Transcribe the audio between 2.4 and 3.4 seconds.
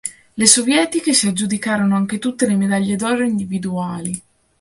le medaglie d'oro